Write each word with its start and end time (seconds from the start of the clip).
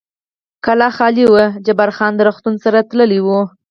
کلا 0.65 0.89
خالي 0.97 1.25
وه، 1.33 1.45
جبار 1.65 1.89
خان 1.97 2.11
د 2.15 2.19
روغتون 2.27 2.55
سره 2.63 2.79
تللی 2.89 3.19
و. 3.23 3.27